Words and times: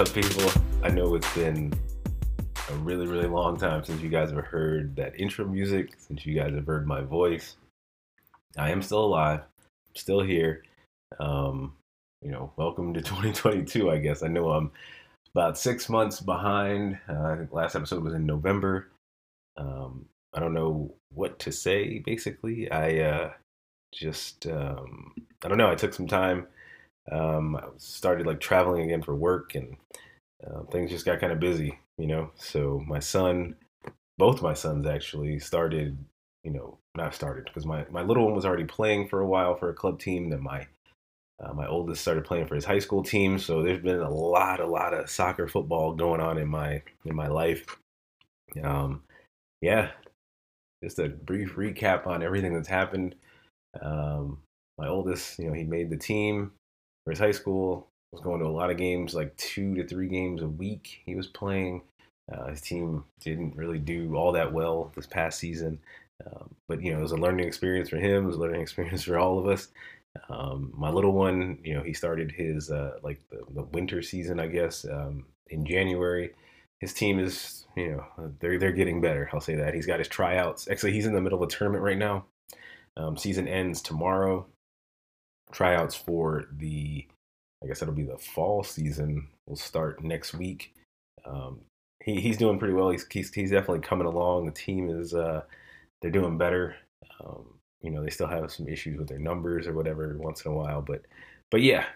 up, 0.00 0.14
people? 0.14 0.50
I 0.82 0.88
know 0.88 1.14
it's 1.14 1.34
been 1.34 1.74
a 2.70 2.74
really, 2.76 3.06
really 3.06 3.26
long 3.26 3.58
time 3.58 3.84
since 3.84 4.00
you 4.00 4.08
guys 4.08 4.30
have 4.30 4.46
heard 4.46 4.96
that 4.96 5.20
intro 5.20 5.44
music, 5.44 5.92
since 5.98 6.24
you 6.24 6.34
guys 6.34 6.54
have 6.54 6.64
heard 6.64 6.86
my 6.86 7.02
voice. 7.02 7.56
I 8.56 8.70
am 8.70 8.80
still 8.80 9.04
alive, 9.04 9.42
still 9.94 10.22
here. 10.22 10.62
Um, 11.18 11.74
you 12.22 12.30
know, 12.30 12.50
welcome 12.56 12.94
to 12.94 13.00
2022, 13.02 13.90
I 13.90 13.98
guess. 13.98 14.22
I 14.22 14.28
know 14.28 14.50
I'm 14.52 14.70
about 15.34 15.58
six 15.58 15.90
months 15.90 16.18
behind. 16.18 16.98
Uh, 17.06 17.22
I 17.22 17.36
think 17.36 17.52
last 17.52 17.76
episode 17.76 18.02
was 18.02 18.14
in 18.14 18.24
November. 18.24 18.88
Um, 19.58 20.06
I 20.32 20.40
don't 20.40 20.54
know 20.54 20.94
what 21.12 21.38
to 21.40 21.52
say, 21.52 21.98
basically. 21.98 22.70
I 22.70 23.00
uh, 23.00 23.32
just, 23.92 24.46
um, 24.46 25.12
I 25.44 25.48
don't 25.48 25.58
know. 25.58 25.70
I 25.70 25.74
took 25.74 25.92
some 25.92 26.06
time 26.08 26.46
um, 27.10 27.56
I 27.56 27.62
started 27.78 28.26
like 28.26 28.40
traveling 28.40 28.82
again 28.82 29.02
for 29.02 29.14
work, 29.14 29.54
and 29.54 29.76
uh, 30.46 30.62
things 30.70 30.90
just 30.90 31.04
got 31.04 31.20
kind 31.20 31.32
of 31.32 31.40
busy, 31.40 31.78
you 31.98 32.06
know. 32.06 32.30
So 32.36 32.82
my 32.86 32.98
son, 32.98 33.56
both 34.18 34.42
my 34.42 34.54
sons 34.54 34.86
actually 34.86 35.38
started, 35.38 35.98
you 36.44 36.52
know, 36.52 36.78
not 36.96 37.14
started 37.14 37.44
because 37.46 37.66
my 37.66 37.84
my 37.90 38.02
little 38.02 38.24
one 38.24 38.34
was 38.34 38.44
already 38.44 38.64
playing 38.64 39.08
for 39.08 39.20
a 39.20 39.26
while 39.26 39.56
for 39.56 39.70
a 39.70 39.74
club 39.74 39.98
team. 39.98 40.30
Then 40.30 40.42
my 40.42 40.66
uh, 41.42 41.52
my 41.54 41.66
oldest 41.66 42.02
started 42.02 42.24
playing 42.24 42.46
for 42.46 42.54
his 42.54 42.64
high 42.64 42.78
school 42.78 43.02
team. 43.02 43.38
So 43.38 43.62
there's 43.62 43.82
been 43.82 44.00
a 44.00 44.10
lot, 44.10 44.60
a 44.60 44.66
lot 44.66 44.94
of 44.94 45.10
soccer, 45.10 45.48
football 45.48 45.94
going 45.94 46.20
on 46.20 46.38
in 46.38 46.48
my 46.48 46.82
in 47.04 47.16
my 47.16 47.28
life. 47.28 47.64
Um, 48.62 49.02
yeah, 49.60 49.90
just 50.82 50.98
a 50.98 51.08
brief 51.08 51.56
recap 51.56 52.06
on 52.06 52.22
everything 52.22 52.54
that's 52.54 52.68
happened. 52.68 53.14
Um, 53.80 54.38
my 54.78 54.88
oldest, 54.88 55.38
you 55.38 55.46
know, 55.46 55.52
he 55.52 55.64
made 55.64 55.90
the 55.90 55.96
team 55.96 56.52
his 57.06 57.18
high 57.18 57.32
school. 57.32 57.88
Was 58.12 58.22
going 58.22 58.40
to 58.40 58.46
a 58.46 58.48
lot 58.48 58.70
of 58.70 58.76
games, 58.76 59.14
like 59.14 59.36
two 59.36 59.76
to 59.76 59.86
three 59.86 60.08
games 60.08 60.42
a 60.42 60.48
week. 60.48 61.00
He 61.04 61.14
was 61.14 61.28
playing. 61.28 61.82
Uh, 62.32 62.48
his 62.48 62.60
team 62.60 63.04
didn't 63.20 63.54
really 63.54 63.78
do 63.78 64.16
all 64.16 64.32
that 64.32 64.52
well 64.52 64.90
this 64.96 65.06
past 65.06 65.38
season, 65.38 65.78
um, 66.26 66.52
but 66.66 66.82
you 66.82 66.92
know 66.92 66.98
it 66.98 67.02
was 67.02 67.12
a 67.12 67.16
learning 67.16 67.46
experience 67.46 67.88
for 67.88 67.98
him. 67.98 68.24
It 68.24 68.26
was 68.26 68.36
a 68.36 68.40
learning 68.40 68.60
experience 68.62 69.04
for 69.04 69.16
all 69.16 69.38
of 69.38 69.46
us. 69.46 69.68
Um, 70.28 70.72
my 70.76 70.90
little 70.90 71.12
one, 71.12 71.58
you 71.62 71.74
know, 71.74 71.82
he 71.82 71.92
started 71.92 72.32
his 72.32 72.70
uh, 72.70 72.98
like 73.02 73.20
the, 73.30 73.42
the, 73.54 73.62
winter 73.62 74.02
season, 74.02 74.40
I 74.40 74.48
guess, 74.48 74.84
um, 74.84 75.26
in 75.48 75.64
January. 75.64 76.32
His 76.80 76.92
team 76.92 77.20
is, 77.20 77.66
you 77.76 77.92
know, 77.92 78.32
they're 78.40 78.58
they're 78.58 78.72
getting 78.72 79.00
better. 79.00 79.30
I'll 79.32 79.40
say 79.40 79.54
that. 79.56 79.74
He's 79.74 79.86
got 79.86 80.00
his 80.00 80.08
tryouts. 80.08 80.68
Actually, 80.68 80.92
he's 80.92 81.06
in 81.06 81.14
the 81.14 81.20
middle 81.20 81.40
of 81.40 81.48
a 81.48 81.52
tournament 81.52 81.84
right 81.84 81.98
now. 81.98 82.24
Um, 82.96 83.16
season 83.16 83.46
ends 83.46 83.80
tomorrow 83.80 84.46
tryouts 85.52 85.94
for 85.94 86.44
the, 86.56 87.06
I 87.62 87.66
guess 87.66 87.80
that'll 87.80 87.94
be 87.94 88.04
the 88.04 88.18
fall 88.18 88.62
season. 88.62 89.28
Will 89.46 89.56
start 89.56 90.02
next 90.02 90.34
week. 90.34 90.74
Um, 91.26 91.60
he, 92.04 92.20
he's 92.20 92.38
doing 92.38 92.58
pretty 92.58 92.74
well. 92.74 92.90
He's, 92.90 93.06
he's, 93.10 93.32
he's 93.32 93.50
definitely 93.50 93.80
coming 93.80 94.06
along. 94.06 94.46
The 94.46 94.52
team 94.52 94.88
is 94.88 95.14
uh, 95.14 95.42
they're 96.00 96.10
doing 96.10 96.38
better. 96.38 96.76
Um, 97.20 97.54
you 97.82 97.90
know, 97.90 98.02
they 98.02 98.10
still 98.10 98.26
have 98.26 98.50
some 98.52 98.68
issues 98.68 98.98
with 98.98 99.08
their 99.08 99.18
numbers 99.18 99.66
or 99.66 99.72
whatever 99.72 100.16
once 100.18 100.44
in 100.44 100.52
a 100.52 100.54
while, 100.54 100.82
but 100.82 101.02
but 101.50 101.62
yeah. 101.62 101.86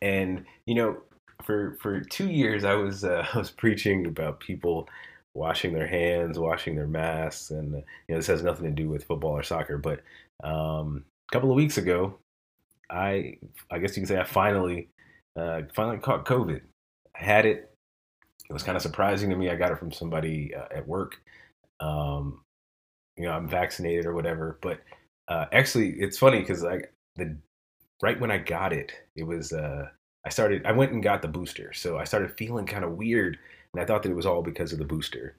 And 0.00 0.44
you 0.66 0.74
know, 0.74 0.98
for 1.44 1.76
for 1.80 2.00
two 2.00 2.30
years, 2.30 2.64
I 2.64 2.74
was 2.74 3.04
uh, 3.04 3.26
I 3.34 3.38
was 3.38 3.50
preaching 3.50 4.06
about 4.06 4.40
people 4.40 4.88
washing 5.34 5.72
their 5.72 5.86
hands, 5.86 6.38
washing 6.38 6.76
their 6.76 6.86
masks, 6.86 7.50
and 7.50 7.72
you 7.72 7.82
know, 8.08 8.16
this 8.16 8.26
has 8.26 8.42
nothing 8.42 8.64
to 8.64 8.70
do 8.70 8.88
with 8.88 9.04
football 9.04 9.32
or 9.32 9.42
soccer. 9.42 9.78
But 9.78 10.02
um, 10.44 11.04
a 11.30 11.32
couple 11.32 11.50
of 11.50 11.56
weeks 11.56 11.78
ago, 11.78 12.18
I 12.92 13.38
I 13.70 13.78
guess 13.78 13.96
you 13.96 14.02
can 14.02 14.08
say 14.08 14.20
I 14.20 14.24
finally 14.24 14.90
uh, 15.38 15.62
finally 15.74 15.98
caught 15.98 16.26
COVID. 16.26 16.62
I 17.20 17.24
had 17.24 17.46
it. 17.46 17.70
It 18.48 18.52
was 18.52 18.62
kind 18.62 18.76
of 18.76 18.82
surprising 18.82 19.30
to 19.30 19.36
me. 19.36 19.50
I 19.50 19.56
got 19.56 19.72
it 19.72 19.78
from 19.78 19.92
somebody 19.92 20.54
uh, 20.54 20.66
at 20.74 20.86
work. 20.86 21.16
Um, 21.80 22.42
you 23.16 23.24
know, 23.24 23.32
I'm 23.32 23.48
vaccinated 23.48 24.06
or 24.06 24.14
whatever. 24.14 24.58
But 24.62 24.80
uh, 25.28 25.46
actually, 25.52 25.90
it's 25.92 26.18
funny 26.18 26.40
because 26.40 26.64
I 26.64 26.82
the 27.16 27.36
right 28.02 28.20
when 28.20 28.30
I 28.30 28.38
got 28.38 28.72
it, 28.72 28.92
it 29.16 29.24
was 29.24 29.52
uh, 29.52 29.88
I 30.26 30.30
started. 30.30 30.66
I 30.66 30.72
went 30.72 30.92
and 30.92 31.02
got 31.02 31.22
the 31.22 31.28
booster, 31.28 31.72
so 31.72 31.98
I 31.98 32.04
started 32.04 32.36
feeling 32.38 32.66
kind 32.66 32.84
of 32.84 32.92
weird, 32.92 33.38
and 33.74 33.82
I 33.82 33.86
thought 33.86 34.02
that 34.02 34.10
it 34.10 34.16
was 34.16 34.26
all 34.26 34.42
because 34.42 34.72
of 34.72 34.78
the 34.78 34.84
booster. 34.84 35.36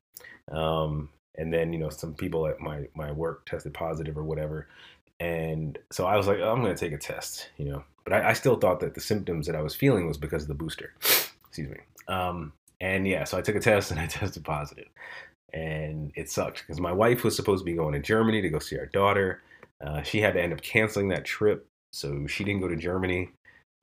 Um, 0.52 1.10
and 1.38 1.54
then 1.54 1.74
you 1.74 1.80
know, 1.80 1.90
some 1.90 2.14
people 2.16 2.48
at 2.48 2.60
my 2.60 2.88
my 2.96 3.12
work 3.12 3.46
tested 3.46 3.74
positive 3.74 4.18
or 4.18 4.24
whatever. 4.24 4.68
And 5.24 5.80
so 5.90 6.06
I 6.06 6.18
was 6.18 6.28
like, 6.28 6.40
oh, 6.40 6.52
I'm 6.52 6.62
going 6.62 6.76
to 6.76 6.80
take 6.80 6.92
a 6.92 6.98
test, 6.98 7.50
you 7.56 7.64
know. 7.64 7.86
But 8.04 8.12
I, 8.12 8.32
I, 8.32 8.34
still 8.34 8.58
thought 8.58 8.82
that 8.82 8.94
the 8.94 9.00
symptoms 9.00 9.48
that 9.48 9.56
I 9.56 9.62
was 9.62 9.74
feeling 9.74 10.06
was 10.06 10.18
because 10.18 10.42
of 10.42 10.50
the 10.50 10.54
booster. 10.54 10.94
Excuse 11.48 11.70
me. 11.70 11.78
Um, 12.10 12.52
and 12.82 13.08
yeah, 13.08 13.24
so 13.24 13.38
I 13.38 13.42
took 13.42 13.56
a 13.56 13.62
test 13.62 13.92
and 13.92 14.00
I 14.02 14.06
tested 14.08 14.44
positive. 14.44 14.90
And 15.54 16.12
it 16.16 16.30
sucked 16.30 16.64
because 16.68 16.82
my 16.82 16.92
wife 16.92 17.24
was 17.24 17.38
supposed 17.38 17.62
to 17.62 17.66
be 17.66 17.74
going 17.78 17.94
to 17.94 18.02
Germany 18.02 18.42
to 18.42 18.50
go 18.50 18.60
see 18.60 18.78
our 18.78 18.88
daughter. 18.88 19.42
Uh, 19.80 20.02
she 20.02 20.20
had 20.20 20.34
to 20.34 20.42
end 20.42 20.52
up 20.52 20.62
canceling 20.62 21.08
that 21.10 21.24
trip, 21.24 21.68
so 21.94 22.28
she 22.28 22.44
didn't 22.44 22.62
go 22.62 22.68
to 22.68 22.76
Germany, 22.76 23.30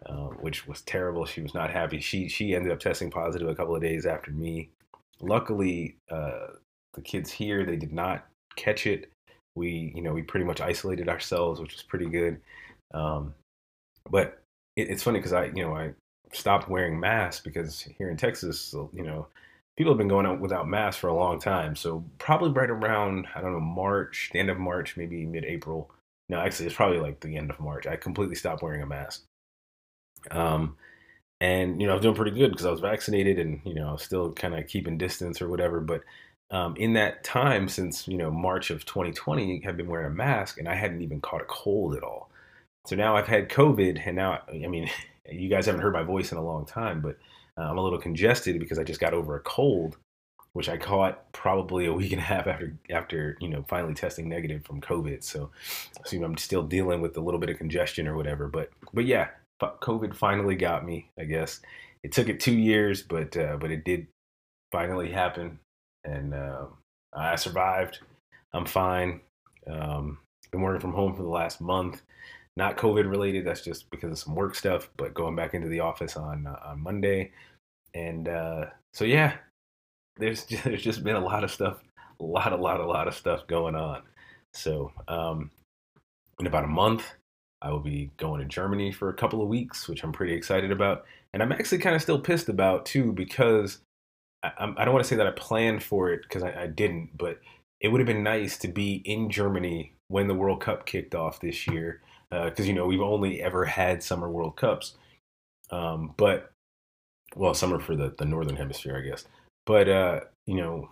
uh, 0.04 0.28
which 0.40 0.66
was 0.66 0.82
terrible. 0.82 1.24
She 1.24 1.40
was 1.40 1.54
not 1.54 1.70
happy. 1.70 2.00
She 2.00 2.28
she 2.28 2.54
ended 2.54 2.72
up 2.72 2.80
testing 2.80 3.10
positive 3.10 3.48
a 3.48 3.54
couple 3.54 3.76
of 3.76 3.82
days 3.82 4.04
after 4.04 4.30
me. 4.30 4.70
Luckily, 5.20 5.96
uh, 6.10 6.48
the 6.94 7.02
kids 7.02 7.30
here 7.30 7.64
they 7.64 7.76
did 7.76 7.92
not 7.92 8.26
catch 8.56 8.86
it 8.86 9.10
we 9.56 9.92
you 9.94 10.02
know 10.02 10.12
we 10.12 10.22
pretty 10.22 10.46
much 10.46 10.60
isolated 10.60 11.08
ourselves, 11.08 11.60
which 11.60 11.72
was 11.72 11.82
pretty 11.82 12.06
good. 12.06 12.40
Um, 12.94 13.34
but 14.10 14.42
it, 14.76 14.90
it's 14.90 15.02
funny 15.02 15.18
because 15.18 15.32
I 15.32 15.46
you 15.46 15.62
know 15.62 15.74
I 15.74 15.92
stopped 16.32 16.68
wearing 16.68 16.98
masks 17.00 17.42
because 17.44 17.80
here 17.98 18.10
in 18.10 18.16
Texas, 18.16 18.74
you 18.92 19.02
know, 19.02 19.26
people 19.76 19.92
have 19.92 19.98
been 19.98 20.08
going 20.08 20.26
out 20.26 20.40
without 20.40 20.68
masks 20.68 21.00
for 21.00 21.08
a 21.08 21.14
long 21.14 21.40
time. 21.40 21.74
So 21.76 22.04
probably 22.18 22.50
right 22.50 22.70
around 22.70 23.26
I 23.34 23.40
don't 23.40 23.52
know 23.52 23.60
March, 23.60 24.30
the 24.32 24.38
end 24.38 24.50
of 24.50 24.58
March, 24.58 24.96
maybe 24.96 25.26
mid-April. 25.26 25.90
No, 26.28 26.38
actually, 26.40 26.66
it's 26.66 26.76
probably 26.76 26.98
like 26.98 27.20
the 27.20 27.36
end 27.36 27.50
of 27.50 27.58
March. 27.58 27.86
I 27.86 27.96
completely 27.96 28.36
stopped 28.36 28.62
wearing 28.62 28.82
a 28.82 28.86
mask. 28.86 29.24
Um, 30.30 30.76
and 31.40 31.80
you 31.80 31.86
know, 31.86 31.94
I 31.94 31.96
was 31.96 32.02
doing 32.02 32.14
pretty 32.14 32.38
good 32.38 32.50
because 32.50 32.66
I 32.66 32.70
was 32.70 32.80
vaccinated, 32.80 33.38
and 33.38 33.60
you 33.64 33.74
know, 33.74 33.96
still 33.96 34.32
kind 34.32 34.54
of 34.54 34.66
keeping 34.68 34.98
distance 34.98 35.40
or 35.42 35.48
whatever. 35.48 35.80
But 35.80 36.02
um, 36.50 36.76
in 36.76 36.94
that 36.94 37.22
time 37.22 37.68
since 37.68 38.08
you 38.08 38.16
know 38.16 38.30
March 38.30 38.70
of 38.70 38.84
2020, 38.84 39.60
have 39.60 39.76
been 39.76 39.88
wearing 39.88 40.06
a 40.06 40.14
mask, 40.14 40.58
and 40.58 40.68
I 40.68 40.74
hadn't 40.74 41.02
even 41.02 41.20
caught 41.20 41.42
a 41.42 41.46
cold 41.46 41.94
at 41.94 42.02
all. 42.02 42.30
So 42.86 42.96
now 42.96 43.16
I've 43.16 43.28
had 43.28 43.48
COVID, 43.48 44.00
and 44.04 44.16
now 44.16 44.40
I 44.48 44.66
mean, 44.66 44.90
you 45.30 45.48
guys 45.48 45.66
haven't 45.66 45.82
heard 45.82 45.92
my 45.92 46.02
voice 46.02 46.32
in 46.32 46.38
a 46.38 46.44
long 46.44 46.66
time, 46.66 47.00
but 47.00 47.18
uh, 47.56 47.62
I'm 47.62 47.78
a 47.78 47.82
little 47.82 48.00
congested 48.00 48.58
because 48.58 48.78
I 48.78 48.84
just 48.84 49.00
got 49.00 49.14
over 49.14 49.36
a 49.36 49.40
cold, 49.40 49.96
which 50.52 50.68
I 50.68 50.76
caught 50.76 51.32
probably 51.32 51.86
a 51.86 51.92
week 51.92 52.12
and 52.12 52.20
a 52.20 52.24
half 52.24 52.46
after 52.46 52.76
after 52.90 53.36
you 53.40 53.48
know 53.48 53.64
finally 53.68 53.94
testing 53.94 54.28
negative 54.28 54.64
from 54.64 54.80
COVID. 54.80 55.22
So, 55.22 55.50
so 56.04 56.24
I'm 56.24 56.36
still 56.36 56.64
dealing 56.64 57.00
with 57.00 57.16
a 57.16 57.20
little 57.20 57.40
bit 57.40 57.50
of 57.50 57.58
congestion 57.58 58.08
or 58.08 58.16
whatever. 58.16 58.48
But 58.48 58.70
but 58.92 59.06
yeah, 59.06 59.28
COVID 59.62 60.16
finally 60.16 60.56
got 60.56 60.84
me. 60.84 61.10
I 61.16 61.24
guess 61.24 61.60
it 62.02 62.10
took 62.10 62.28
it 62.28 62.40
two 62.40 62.56
years, 62.56 63.02
but 63.02 63.36
uh, 63.36 63.56
but 63.60 63.70
it 63.70 63.84
did 63.84 64.08
finally 64.72 65.12
happen 65.12 65.60
and 66.04 66.34
uh, 66.34 66.66
I 67.12 67.36
survived. 67.36 68.00
I'm 68.52 68.66
fine. 68.66 69.20
Um, 69.66 70.18
been 70.50 70.62
working 70.62 70.80
from 70.80 70.92
home 70.92 71.14
for 71.14 71.22
the 71.22 71.28
last 71.28 71.60
month. 71.60 72.02
Not 72.56 72.76
COVID 72.76 73.08
related. 73.08 73.46
That's 73.46 73.62
just 73.62 73.90
because 73.90 74.10
of 74.10 74.18
some 74.18 74.34
work 74.34 74.54
stuff. 74.54 74.90
But 74.96 75.14
going 75.14 75.36
back 75.36 75.54
into 75.54 75.68
the 75.68 75.80
office 75.80 76.16
on 76.16 76.46
uh, 76.46 76.58
on 76.64 76.82
Monday, 76.82 77.32
and 77.94 78.28
uh, 78.28 78.66
so 78.92 79.04
yeah, 79.04 79.34
there's 80.16 80.44
just, 80.44 80.64
there's 80.64 80.82
just 80.82 81.04
been 81.04 81.16
a 81.16 81.24
lot 81.24 81.44
of 81.44 81.50
stuff, 81.50 81.82
a 82.20 82.24
lot, 82.24 82.52
a 82.52 82.56
lot, 82.56 82.80
a 82.80 82.86
lot 82.86 83.08
of 83.08 83.14
stuff 83.14 83.46
going 83.46 83.74
on. 83.74 84.02
So 84.52 84.92
um, 85.08 85.50
in 86.40 86.46
about 86.46 86.64
a 86.64 86.68
month, 86.68 87.14
I 87.62 87.70
will 87.70 87.80
be 87.80 88.10
going 88.16 88.40
to 88.40 88.46
Germany 88.46 88.90
for 88.90 89.10
a 89.10 89.14
couple 89.14 89.42
of 89.42 89.48
weeks, 89.48 89.88
which 89.88 90.02
I'm 90.02 90.12
pretty 90.12 90.34
excited 90.34 90.72
about. 90.72 91.04
And 91.32 91.42
I'm 91.42 91.52
actually 91.52 91.78
kind 91.78 91.94
of 91.94 92.02
still 92.02 92.20
pissed 92.20 92.48
about 92.48 92.86
too 92.86 93.12
because 93.12 93.78
I, 94.42 94.72
I 94.76 94.84
don't 94.84 94.94
want 94.94 95.04
to 95.04 95.08
say 95.08 95.16
that 95.16 95.26
I 95.26 95.32
planned 95.32 95.82
for 95.82 96.10
it 96.10 96.22
because 96.22 96.42
I, 96.42 96.62
I 96.62 96.66
didn't, 96.66 97.16
but 97.16 97.40
it 97.80 97.88
would 97.88 98.00
have 98.00 98.06
been 98.06 98.22
nice 98.22 98.58
to 98.58 98.68
be 98.68 99.02
in 99.04 99.30
Germany 99.30 99.94
when 100.08 100.28
the 100.28 100.34
World 100.34 100.60
Cup 100.60 100.86
kicked 100.86 101.14
off 101.14 101.40
this 101.40 101.66
year 101.66 102.02
because 102.30 102.60
uh, 102.60 102.68
you 102.68 102.72
know 102.72 102.86
we've 102.86 103.00
only 103.00 103.42
ever 103.42 103.64
had 103.64 104.02
summer 104.02 104.30
World 104.30 104.56
Cups, 104.56 104.96
um, 105.70 106.14
but 106.16 106.52
well, 107.36 107.54
summer 107.54 107.78
for 107.78 107.96
the 107.96 108.14
the 108.18 108.24
northern 108.24 108.56
hemisphere, 108.56 108.96
I 108.96 109.08
guess. 109.08 109.24
But 109.66 109.88
uh, 109.88 110.20
you 110.46 110.56
know, 110.56 110.90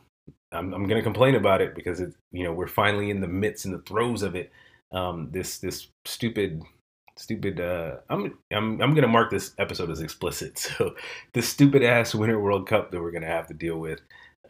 I'm 0.53 0.73
I'm 0.73 0.87
gonna 0.87 1.03
complain 1.03 1.35
about 1.35 1.61
it 1.61 1.75
because 1.75 2.00
it's 2.00 2.17
you 2.33 2.45
know 2.45 2.53
we're 2.53 2.67
finally 2.67 3.11
in 3.11 3.21
the 3.21 3.29
midst 3.29 3.65
and 3.65 3.75
the 3.75 3.83
throes 3.83 4.23
of 4.23 4.35
it. 4.35 4.53
Um, 4.93 5.31
this 5.31 5.59
this 5.59 5.89
stupid 6.05 6.62
stupid 7.19 7.61
uh 7.61 7.97
i'm 8.11 8.38
i'm 8.53 8.81
i'm 8.81 8.94
gonna 8.94 9.09
mark 9.09 9.31
this 9.31 9.53
episode 9.59 9.91
as 9.91 10.00
explicit 10.00 10.59
so 10.59 10.94
the 11.32 11.43
stupid 11.43 11.82
ass 11.82 12.15
winter 12.15 12.41
world 12.41 12.67
cup 12.67 12.91
that 12.91 13.00
we're 13.00 13.11
gonna 13.11 13.26
have 13.26 13.47
to 13.47 13.55
deal 13.55 13.79
with 13.79 14.00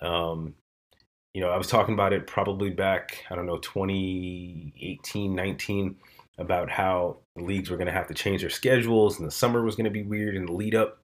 um 0.00 0.55
you 1.35 1.41
know 1.41 1.50
i 1.50 1.56
was 1.56 1.69
talking 1.69 1.94
about 1.94 2.12
it 2.12 2.26
probably 2.26 2.70
back 2.70 3.25
i 3.31 3.35
don't 3.35 3.47
know 3.47 3.59
2018 3.59 5.35
19 5.35 5.97
about 6.38 6.70
how 6.70 7.17
the 7.35 7.43
leagues 7.43 7.70
were 7.70 7.76
gonna 7.76 7.91
have 7.91 8.09
to 8.09 8.15
change 8.15 8.43
their 8.43 8.50
schedules 8.50 9.19
and 9.19 9.26
the 9.26 9.32
summer 9.32 9.64
was 9.64 9.76
gonna 9.76 9.91
be 9.91 10.03
weird 10.03 10.37
and 10.37 10.49
the 10.49 10.53
lead 10.53 10.75
up 10.75 11.00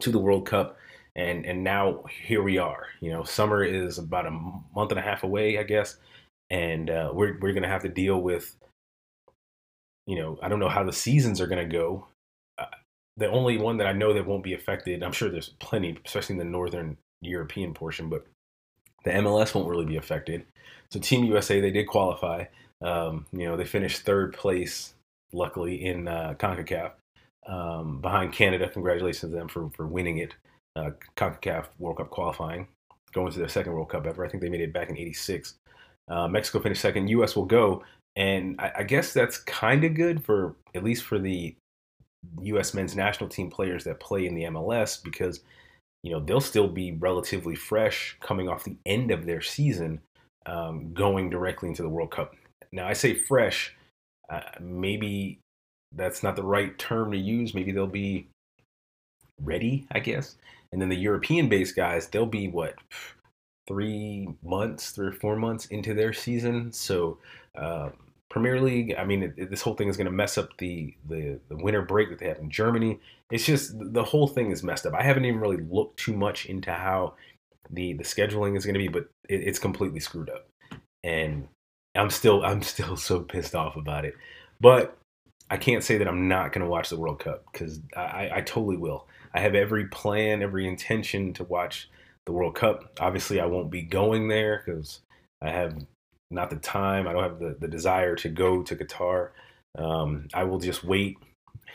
to 0.00 0.10
the 0.10 0.18
world 0.18 0.46
cup 0.46 0.76
and 1.16 1.46
and 1.46 1.64
now 1.64 2.04
here 2.26 2.42
we 2.42 2.58
are. 2.58 2.86
You 3.00 3.10
know, 3.10 3.24
summer 3.24 3.64
is 3.64 3.98
about 3.98 4.26
a 4.26 4.30
month 4.30 4.90
and 4.90 4.98
a 5.00 5.02
half 5.02 5.24
away, 5.24 5.58
I 5.58 5.64
guess, 5.64 5.96
and 6.50 6.90
uh, 6.90 7.10
we're 7.12 7.38
we're 7.40 7.54
gonna 7.54 7.68
have 7.68 7.82
to 7.82 7.88
deal 7.88 8.20
with. 8.20 8.54
You 10.06 10.16
know, 10.16 10.38
I 10.42 10.48
don't 10.48 10.60
know 10.60 10.68
how 10.68 10.84
the 10.84 10.92
seasons 10.92 11.40
are 11.40 11.46
gonna 11.46 11.66
go. 11.66 12.06
Uh, 12.58 12.66
the 13.16 13.30
only 13.30 13.58
one 13.58 13.76
that 13.78 13.86
I 13.86 13.92
know 13.92 14.12
that 14.12 14.26
won't 14.26 14.44
be 14.44 14.54
affected, 14.54 15.02
I'm 15.02 15.12
sure 15.12 15.28
there's 15.28 15.54
plenty, 15.58 15.98
especially 16.04 16.34
in 16.34 16.38
the 16.38 16.44
northern 16.44 16.96
European 17.20 17.74
portion, 17.74 18.08
but 18.08 18.26
the 19.04 19.10
MLS 19.10 19.54
won't 19.54 19.68
really 19.68 19.86
be 19.86 19.96
affected. 19.96 20.44
So 20.90 21.00
Team 21.00 21.24
USA, 21.24 21.60
they 21.60 21.70
did 21.70 21.86
qualify. 21.86 22.44
Um, 22.82 23.26
you 23.32 23.46
know, 23.46 23.56
they 23.56 23.64
finished 23.64 24.02
third 24.02 24.34
place, 24.34 24.94
luckily, 25.32 25.84
in 25.84 26.08
uh, 26.08 26.34
CONCACAF 26.38 26.92
um, 27.46 28.00
behind 28.00 28.32
Canada. 28.32 28.68
Congratulations 28.68 29.20
to 29.20 29.36
them 29.36 29.48
for, 29.48 29.70
for 29.70 29.86
winning 29.86 30.18
it. 30.18 30.34
Uh, 30.74 30.90
CONCACAF 31.16 31.66
World 31.78 31.98
Cup 31.98 32.10
qualifying, 32.10 32.68
going 33.12 33.32
to 33.32 33.38
their 33.38 33.48
second 33.48 33.72
World 33.72 33.88
Cup 33.88 34.06
ever. 34.06 34.24
I 34.24 34.28
think 34.28 34.42
they 34.42 34.50
made 34.50 34.60
it 34.60 34.72
back 34.72 34.90
in 34.90 34.98
86. 34.98 35.54
Uh, 36.08 36.28
Mexico 36.28 36.60
finished 36.60 36.82
second. 36.82 37.08
U.S. 37.08 37.34
will 37.34 37.46
go. 37.46 37.82
And 38.16 38.60
I, 38.60 38.72
I 38.78 38.82
guess 38.82 39.12
that's 39.12 39.38
kind 39.38 39.84
of 39.84 39.94
good 39.94 40.24
for, 40.24 40.56
at 40.74 40.84
least 40.84 41.04
for 41.04 41.18
the 41.18 41.54
U.S. 42.42 42.74
men's 42.74 42.96
national 42.96 43.28
team 43.28 43.50
players 43.50 43.84
that 43.84 44.00
play 44.00 44.26
in 44.26 44.34
the 44.34 44.44
MLS 44.44 45.02
because, 45.02 45.40
you 46.02 46.10
know, 46.10 46.20
they'll 46.20 46.40
still 46.40 46.68
be 46.68 46.92
relatively 46.92 47.54
fresh 47.54 48.16
coming 48.20 48.48
off 48.48 48.64
the 48.64 48.76
end 48.86 49.10
of 49.10 49.26
their 49.26 49.42
season, 49.42 50.00
um, 50.46 50.92
going 50.92 51.30
directly 51.30 51.68
into 51.68 51.82
the 51.82 51.88
World 51.88 52.10
Cup. 52.10 52.34
Now, 52.72 52.88
I 52.88 52.94
say 52.94 53.14
fresh, 53.14 53.74
uh, 54.30 54.40
maybe 54.60 55.38
that's 55.94 56.22
not 56.22 56.36
the 56.36 56.42
right 56.42 56.76
term 56.78 57.12
to 57.12 57.18
use. 57.18 57.54
Maybe 57.54 57.72
they'll 57.72 57.86
be 57.86 58.28
ready, 59.42 59.86
I 59.92 60.00
guess. 60.00 60.36
And 60.72 60.80
then 60.80 60.88
the 60.88 60.96
European 60.96 61.48
based 61.48 61.76
guys, 61.76 62.08
they'll 62.08 62.26
be 62.26 62.48
what, 62.48 62.74
three 63.68 64.28
months, 64.42 64.90
three 64.90 65.08
or 65.08 65.12
four 65.12 65.36
months 65.36 65.66
into 65.66 65.94
their 65.94 66.12
season. 66.12 66.72
So, 66.72 67.18
uh, 67.56 67.90
Premier 68.36 68.60
League, 68.60 68.94
I 68.98 69.06
mean, 69.06 69.22
it, 69.22 69.32
it, 69.38 69.50
this 69.50 69.62
whole 69.62 69.72
thing 69.72 69.88
is 69.88 69.96
going 69.96 70.04
to 70.04 70.12
mess 70.12 70.36
up 70.36 70.50
the, 70.58 70.94
the, 71.08 71.40
the 71.48 71.56
winter 71.56 71.80
break 71.80 72.10
that 72.10 72.18
they 72.18 72.28
have 72.28 72.38
in 72.38 72.50
Germany. 72.50 73.00
It's 73.30 73.46
just 73.46 73.72
the 73.78 74.04
whole 74.04 74.26
thing 74.26 74.50
is 74.50 74.62
messed 74.62 74.84
up. 74.84 74.92
I 74.92 75.02
haven't 75.02 75.24
even 75.24 75.40
really 75.40 75.56
looked 75.70 75.98
too 75.98 76.12
much 76.12 76.44
into 76.44 76.70
how 76.70 77.14
the 77.70 77.94
the 77.94 78.04
scheduling 78.04 78.54
is 78.54 78.66
going 78.66 78.74
to 78.74 78.78
be, 78.78 78.88
but 78.88 79.08
it, 79.26 79.40
it's 79.40 79.58
completely 79.58 80.00
screwed 80.00 80.28
up. 80.28 80.50
And 81.02 81.48
I'm 81.94 82.10
still 82.10 82.44
I'm 82.44 82.60
still 82.60 82.94
so 82.98 83.20
pissed 83.20 83.54
off 83.54 83.74
about 83.74 84.04
it. 84.04 84.14
But 84.60 84.98
I 85.48 85.56
can't 85.56 85.82
say 85.82 85.96
that 85.96 86.06
I'm 86.06 86.28
not 86.28 86.52
going 86.52 86.62
to 86.62 86.70
watch 86.70 86.90
the 86.90 87.00
World 87.00 87.20
Cup 87.20 87.42
because 87.50 87.80
I, 87.96 88.28
I 88.34 88.40
totally 88.42 88.76
will. 88.76 89.08
I 89.32 89.40
have 89.40 89.54
every 89.54 89.86
plan, 89.86 90.42
every 90.42 90.68
intention 90.68 91.32
to 91.32 91.44
watch 91.44 91.88
the 92.26 92.32
World 92.32 92.54
Cup. 92.54 92.98
Obviously, 93.00 93.40
I 93.40 93.46
won't 93.46 93.70
be 93.70 93.80
going 93.80 94.28
there 94.28 94.62
because 94.62 95.00
I 95.40 95.48
have 95.48 95.86
not 96.30 96.50
the 96.50 96.56
time. 96.56 97.06
I 97.06 97.12
don't 97.12 97.22
have 97.22 97.38
the, 97.38 97.56
the 97.58 97.68
desire 97.68 98.16
to 98.16 98.28
go 98.28 98.62
to 98.62 98.76
Qatar. 98.76 99.30
Um, 99.78 100.28
I 100.34 100.44
will 100.44 100.58
just 100.58 100.84
wait, 100.84 101.18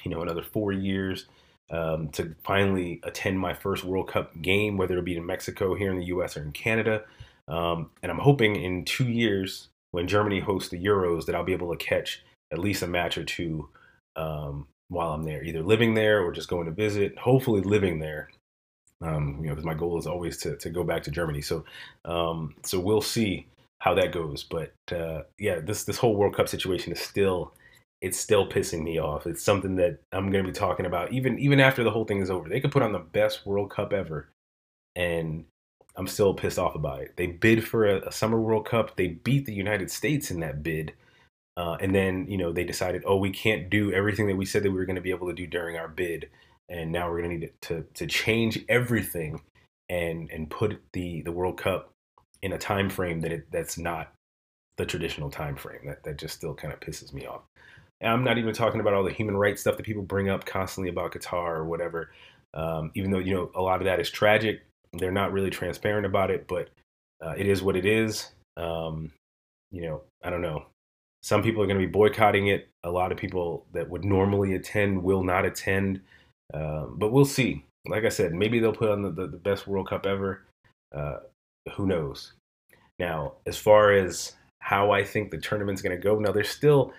you 0.03 0.11
know, 0.11 0.21
another 0.21 0.43
four 0.43 0.71
years 0.71 1.27
um, 1.69 2.09
to 2.09 2.35
finally 2.43 2.99
attend 3.03 3.39
my 3.39 3.53
first 3.53 3.83
World 3.83 4.09
Cup 4.09 4.41
game, 4.41 4.77
whether 4.77 4.97
it 4.97 5.05
be 5.05 5.15
in 5.15 5.25
Mexico, 5.25 5.73
here 5.73 5.91
in 5.91 5.97
the 5.97 6.05
U.S., 6.05 6.35
or 6.35 6.43
in 6.43 6.51
Canada. 6.51 7.03
Um, 7.47 7.89
and 8.03 8.11
I'm 8.11 8.19
hoping 8.19 8.55
in 8.55 8.85
two 8.85 9.07
years, 9.07 9.69
when 9.91 10.07
Germany 10.07 10.39
hosts 10.39 10.69
the 10.69 10.83
Euros, 10.83 11.25
that 11.25 11.35
I'll 11.35 11.43
be 11.43 11.53
able 11.53 11.71
to 11.71 11.83
catch 11.83 12.23
at 12.51 12.59
least 12.59 12.83
a 12.83 12.87
match 12.87 13.17
or 13.17 13.23
two 13.23 13.69
um, 14.15 14.67
while 14.89 15.13
I'm 15.13 15.23
there, 15.23 15.43
either 15.43 15.61
living 15.61 15.93
there 15.93 16.21
or 16.21 16.31
just 16.31 16.49
going 16.49 16.65
to 16.65 16.71
visit. 16.71 17.17
Hopefully, 17.17 17.61
living 17.61 17.99
there. 17.99 18.29
Um, 19.01 19.39
you 19.41 19.47
know, 19.47 19.55
because 19.55 19.65
my 19.65 19.73
goal 19.73 19.97
is 19.97 20.05
always 20.05 20.37
to, 20.39 20.57
to 20.57 20.69
go 20.69 20.83
back 20.83 21.01
to 21.03 21.11
Germany. 21.11 21.41
So, 21.41 21.65
um, 22.05 22.53
so 22.63 22.79
we'll 22.79 23.01
see 23.01 23.47
how 23.81 23.95
that 23.95 24.11
goes. 24.11 24.43
But 24.43 24.73
uh, 24.91 25.23
yeah, 25.37 25.59
this 25.59 25.83
this 25.83 25.97
whole 25.97 26.15
World 26.15 26.35
Cup 26.35 26.47
situation 26.47 26.93
is 26.93 26.99
still 26.99 27.53
it's 28.01 28.19
still 28.19 28.47
pissing 28.47 28.83
me 28.83 28.99
off. 28.99 29.27
It's 29.27 29.43
something 29.43 29.75
that 29.75 29.99
I'm 30.11 30.31
going 30.31 30.43
to 30.43 30.51
be 30.51 30.57
talking 30.57 30.85
about 30.85 31.11
even 31.11 31.37
even 31.39 31.59
after 31.59 31.83
the 31.83 31.91
whole 31.91 32.05
thing 32.05 32.21
is 32.21 32.29
over. 32.29 32.47
They 32.47 32.61
could 32.61 32.71
put 32.71 32.83
on 32.83 32.93
the 32.93 32.99
best 32.99 33.45
World 33.45 33.71
Cup 33.71 33.91
ever, 33.91 34.29
and 34.95 35.45
I'm 35.95 36.07
still 36.07 36.33
pissed 36.33 36.59
off 36.59 36.75
about 36.75 37.01
it. 37.01 37.13
They 37.17 37.27
bid 37.27 37.67
for 37.67 37.85
a, 37.85 38.07
a 38.07 38.11
Summer 38.11 38.39
World 38.39 38.65
Cup. 38.65 38.95
They 38.95 39.07
beat 39.07 39.45
the 39.45 39.53
United 39.53 39.91
States 39.91 40.31
in 40.31 40.39
that 40.41 40.63
bid. 40.63 40.93
Uh, 41.57 41.75
and 41.81 41.93
then, 41.93 42.25
you 42.29 42.37
know, 42.37 42.53
they 42.53 42.63
decided, 42.63 43.03
oh, 43.05 43.17
we 43.17 43.29
can't 43.29 43.69
do 43.69 43.91
everything 43.91 44.25
that 44.27 44.37
we 44.37 44.45
said 44.45 44.63
that 44.63 44.71
we 44.71 44.77
were 44.77 44.85
going 44.85 44.95
to 44.95 45.01
be 45.01 45.11
able 45.11 45.27
to 45.27 45.33
do 45.33 45.45
during 45.45 45.75
our 45.75 45.89
bid. 45.89 46.29
And 46.69 46.93
now 46.93 47.09
we're 47.09 47.21
going 47.21 47.41
to 47.41 47.45
need 47.45 47.53
to, 47.63 47.85
to 47.95 48.07
change 48.07 48.63
everything 48.69 49.41
and, 49.89 50.29
and 50.31 50.49
put 50.49 50.81
the, 50.93 51.21
the 51.23 51.33
World 51.33 51.57
Cup 51.57 51.91
in 52.41 52.53
a 52.53 52.57
time 52.57 52.89
frame 52.89 53.21
that 53.21 53.31
it, 53.31 53.51
that's 53.51 53.77
not 53.77 54.11
the 54.77 54.85
traditional 54.85 55.29
time 55.29 55.55
frame. 55.55 55.85
That, 55.85 56.03
that 56.03 56.17
just 56.17 56.35
still 56.35 56.53
kind 56.53 56.73
of 56.73 56.79
pisses 56.79 57.13
me 57.13 57.25
off. 57.25 57.41
And 57.99 58.11
I'm 58.11 58.23
not 58.23 58.37
even 58.37 58.53
talking 58.53 58.81
about 58.81 58.93
all 58.93 59.03
the 59.03 59.11
human 59.11 59.37
rights 59.37 59.61
stuff 59.61 59.77
that 59.77 59.85
people 59.85 60.03
bring 60.03 60.29
up 60.29 60.45
constantly 60.45 60.89
about 60.89 61.13
Qatar 61.13 61.55
or 61.55 61.65
whatever. 61.65 62.11
Um, 62.53 62.91
even 62.95 63.11
though, 63.11 63.19
you 63.19 63.33
know, 63.33 63.51
a 63.55 63.61
lot 63.61 63.79
of 63.79 63.85
that 63.85 63.99
is 63.99 64.09
tragic. 64.09 64.63
They're 64.93 65.11
not 65.11 65.31
really 65.31 65.49
transparent 65.49 66.05
about 66.05 66.31
it, 66.31 66.47
but 66.47 66.69
uh, 67.23 67.35
it 67.37 67.47
is 67.47 67.61
what 67.61 67.75
it 67.75 67.85
is. 67.85 68.29
Um, 68.57 69.11
you 69.71 69.83
know, 69.83 70.01
I 70.23 70.29
don't 70.29 70.41
know. 70.41 70.65
Some 71.23 71.43
people 71.43 71.61
are 71.61 71.67
going 71.67 71.79
to 71.79 71.85
be 71.85 71.91
boycotting 71.91 72.47
it. 72.47 72.67
A 72.83 72.89
lot 72.89 73.11
of 73.11 73.17
people 73.17 73.65
that 73.73 73.89
would 73.89 74.03
normally 74.03 74.55
attend 74.55 75.03
will 75.03 75.23
not 75.23 75.45
attend. 75.45 76.01
Uh, 76.53 76.87
but 76.87 77.11
we'll 77.11 77.23
see. 77.23 77.63
Like 77.87 78.03
I 78.03 78.09
said, 78.09 78.33
maybe 78.33 78.59
they'll 78.59 78.73
put 78.73 78.89
on 78.89 79.03
the, 79.03 79.11
the, 79.11 79.27
the 79.27 79.37
best 79.37 79.67
World 79.67 79.87
Cup 79.87 80.05
ever. 80.05 80.43
Uh, 80.93 81.17
who 81.75 81.85
knows? 81.85 82.33
Now, 82.99 83.33
as 83.45 83.57
far 83.57 83.91
as 83.91 84.33
how 84.59 84.91
I 84.91 85.03
think 85.03 85.31
the 85.31 85.39
tournament's 85.39 85.81
going 85.81 85.95
to 85.95 86.01
go, 86.01 86.19
now 86.19 86.31
there's 86.31 86.49
still 86.49 86.93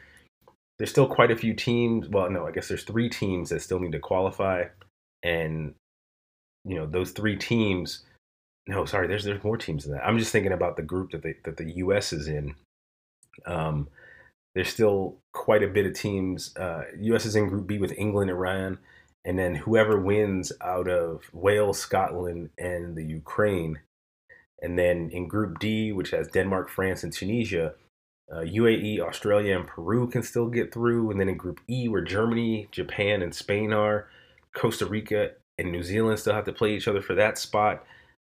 there's 0.78 0.90
still 0.90 1.06
quite 1.06 1.30
a 1.30 1.36
few 1.36 1.54
teams. 1.54 2.08
Well, 2.08 2.30
no, 2.30 2.46
I 2.46 2.50
guess 2.50 2.68
there's 2.68 2.84
three 2.84 3.08
teams 3.08 3.50
that 3.50 3.62
still 3.62 3.78
need 3.78 3.92
to 3.92 3.98
qualify, 3.98 4.64
and 5.22 5.74
you 6.64 6.74
know 6.74 6.86
those 6.86 7.12
three 7.12 7.36
teams. 7.36 8.04
No, 8.66 8.84
sorry, 8.84 9.06
there's 9.06 9.24
there's 9.24 9.44
more 9.44 9.56
teams 9.56 9.84
than 9.84 9.94
that. 9.94 10.06
I'm 10.06 10.18
just 10.18 10.32
thinking 10.32 10.52
about 10.52 10.76
the 10.76 10.82
group 10.82 11.12
that 11.12 11.22
the 11.22 11.36
that 11.44 11.56
the 11.56 11.70
U.S. 11.76 12.12
is 12.12 12.26
in. 12.26 12.54
Um, 13.46 13.88
there's 14.54 14.68
still 14.68 15.16
quite 15.32 15.62
a 15.62 15.68
bit 15.68 15.86
of 15.86 15.94
teams. 15.94 16.54
Uh, 16.56 16.84
U.S. 16.98 17.26
is 17.26 17.36
in 17.36 17.48
Group 17.48 17.66
B 17.66 17.78
with 17.78 17.92
England, 17.96 18.30
Iran, 18.30 18.78
and 19.24 19.38
then 19.38 19.54
whoever 19.54 20.00
wins 20.00 20.52
out 20.60 20.88
of 20.88 21.22
Wales, 21.32 21.78
Scotland, 21.78 22.50
and 22.58 22.96
the 22.96 23.04
Ukraine. 23.04 23.78
And 24.62 24.78
then 24.78 25.10
in 25.12 25.28
Group 25.28 25.58
D, 25.58 25.92
which 25.92 26.10
has 26.10 26.28
Denmark, 26.28 26.70
France, 26.70 27.02
and 27.02 27.12
Tunisia, 27.12 27.74
uh, 28.32 28.38
UAE, 28.38 29.00
Australia, 29.00 29.58
and 29.58 29.66
Peru 29.66 30.08
can 30.08 30.22
still 30.22 30.48
get 30.48 30.72
through. 30.72 31.10
And 31.10 31.20
then 31.20 31.28
in 31.28 31.36
Group 31.36 31.60
E, 31.68 31.88
where 31.88 32.02
Germany, 32.02 32.68
Japan, 32.70 33.22
and 33.22 33.34
Spain 33.34 33.72
are, 33.72 34.08
Costa 34.54 34.86
Rica 34.86 35.32
and 35.58 35.72
New 35.72 35.82
Zealand 35.82 36.18
still 36.18 36.34
have 36.34 36.44
to 36.44 36.52
play 36.52 36.74
each 36.74 36.88
other 36.88 37.02
for 37.02 37.14
that 37.16 37.38
spot. 37.38 37.84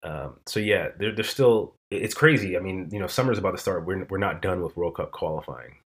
Um, 0.04 0.38
so 0.48 0.60
yeah, 0.60 0.90
they're, 0.98 1.14
they're 1.14 1.24
still. 1.24 1.76
It's 1.92 2.16
crazy. 2.16 2.58
I 2.58 2.60
mean, 2.60 2.90
you 2.92 3.00
know, 3.00 3.08
summer's 3.08 3.38
about 3.38 3.52
to 3.52 3.58
start. 3.58 3.86
We're 3.86 4.06
we're 4.10 4.18
not 4.18 4.42
done 4.42 4.62
with 4.62 4.76
World 4.76 4.96
Cup 4.96 5.12
qualifying. 5.12 5.78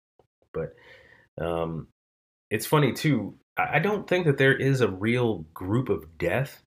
But 0.54 0.76
um, 1.44 1.88
it's 2.50 2.66
funny 2.66 2.94
too. 2.94 3.36
I 3.58 3.80
don't 3.80 4.08
think 4.08 4.26
that 4.28 4.38
there 4.38 4.56
is 4.56 4.82
a 4.82 4.88
real 4.88 5.46
group 5.54 5.90
of 5.90 6.18
death 6.18 6.62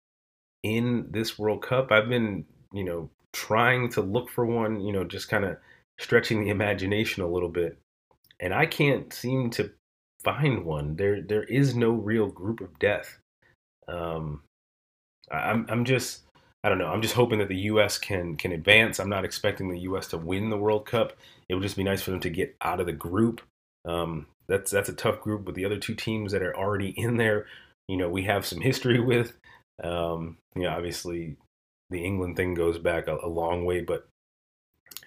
in 0.62 1.08
this 1.10 1.38
World 1.38 1.62
Cup. 1.62 1.90
I've 1.90 2.08
been, 2.08 2.44
you 2.72 2.84
know, 2.84 3.10
trying 3.36 3.90
to 3.90 4.00
look 4.00 4.30
for 4.30 4.46
one, 4.46 4.80
you 4.80 4.92
know, 4.92 5.04
just 5.04 5.28
kind 5.28 5.44
of 5.44 5.56
stretching 5.98 6.42
the 6.42 6.50
imagination 6.58 7.22
a 7.22 7.28
little 7.28 7.48
bit. 7.48 7.78
And 8.40 8.52
I 8.52 8.66
can't 8.66 9.12
seem 9.12 9.50
to 9.50 9.70
find 10.22 10.64
one. 10.64 10.96
There 10.96 11.22
there 11.22 11.44
is 11.44 11.74
no 11.74 11.90
real 11.90 12.26
group 12.28 12.60
of 12.60 12.78
death. 12.78 13.18
Um 13.88 14.42
I'm 15.30 15.66
I'm 15.68 15.84
just 15.84 16.22
I 16.64 16.68
don't 16.68 16.78
know. 16.78 16.88
I'm 16.88 17.02
just 17.02 17.14
hoping 17.14 17.38
that 17.38 17.48
the 17.48 17.70
U.S. 17.70 17.96
can 17.96 18.36
can 18.36 18.52
advance. 18.52 18.98
I'm 18.98 19.08
not 19.08 19.24
expecting 19.24 19.70
the 19.70 19.80
U.S. 19.80 20.08
to 20.08 20.18
win 20.18 20.50
the 20.50 20.56
World 20.58 20.86
Cup. 20.86 21.12
It 21.48 21.54
would 21.54 21.62
just 21.62 21.76
be 21.76 21.84
nice 21.84 22.02
for 22.02 22.10
them 22.10 22.20
to 22.20 22.30
get 22.30 22.56
out 22.60 22.80
of 22.80 22.86
the 22.86 22.92
group 22.92 23.40
um, 23.86 24.26
that's 24.48 24.70
that's 24.70 24.88
a 24.88 24.94
tough 24.94 25.20
group 25.20 25.46
with 25.46 25.54
the 25.54 25.64
other 25.64 25.78
two 25.78 25.94
teams 25.94 26.32
that 26.32 26.42
are 26.42 26.56
already 26.56 26.90
in 26.96 27.16
there. 27.16 27.46
You 27.88 27.96
know, 27.96 28.08
we 28.08 28.24
have 28.24 28.44
some 28.44 28.60
history 28.60 29.00
with. 29.00 29.32
Um, 29.82 30.38
you 30.54 30.62
know, 30.62 30.70
obviously 30.70 31.36
the 31.90 32.04
England 32.04 32.36
thing 32.36 32.54
goes 32.54 32.78
back 32.78 33.06
a, 33.06 33.16
a 33.22 33.28
long 33.28 33.64
way, 33.64 33.80
but 33.80 34.08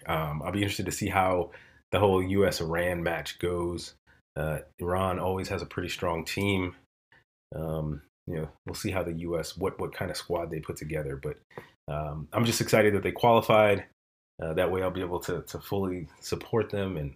um, 0.06 0.42
I'll 0.42 0.52
be 0.52 0.62
interested 0.62 0.86
to 0.86 0.92
see 0.92 1.08
how 1.08 1.50
the 1.92 1.98
whole 1.98 2.22
U.S. 2.22 2.60
Iran 2.60 3.02
match 3.02 3.38
goes. 3.38 3.94
Uh, 4.36 4.58
Iran 4.78 5.18
always 5.18 5.48
has 5.48 5.62
a 5.62 5.66
pretty 5.66 5.88
strong 5.88 6.24
team. 6.24 6.74
Um, 7.54 8.02
you 8.26 8.36
know, 8.36 8.48
we'll 8.66 8.74
see 8.74 8.90
how 8.90 9.02
the 9.02 9.12
U.S. 9.12 9.56
what 9.56 9.78
what 9.80 9.94
kind 9.94 10.10
of 10.10 10.16
squad 10.16 10.50
they 10.50 10.60
put 10.60 10.76
together. 10.76 11.20
But 11.20 11.38
um, 11.88 12.28
I'm 12.32 12.44
just 12.44 12.60
excited 12.60 12.94
that 12.94 13.02
they 13.02 13.12
qualified. 13.12 13.84
Uh, 14.40 14.54
that 14.54 14.70
way, 14.70 14.82
I'll 14.82 14.90
be 14.90 15.00
able 15.00 15.20
to 15.20 15.42
to 15.42 15.58
fully 15.58 16.08
support 16.20 16.70
them 16.70 16.96
and 16.96 17.14